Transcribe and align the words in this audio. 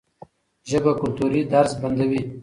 ژبه 0.69 0.91
کلتوري 1.01 1.41
درز 1.51 1.71
بندوي. 1.81 2.21